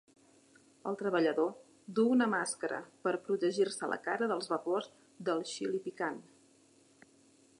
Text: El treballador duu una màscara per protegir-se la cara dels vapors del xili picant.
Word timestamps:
El 0.91 0.95
treballador 1.01 1.51
duu 1.99 2.09
una 2.13 2.27
màscara 2.31 2.79
per 3.07 3.13
protegir-se 3.27 3.91
la 3.93 4.01
cara 4.09 4.29
dels 4.33 4.51
vapors 4.55 4.89
del 5.29 5.47
xili 5.53 5.83
picant. 5.89 6.21